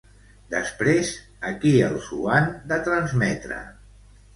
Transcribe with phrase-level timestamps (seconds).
[0.53, 1.11] Després,
[1.51, 3.65] a qui els ho han de transmetre?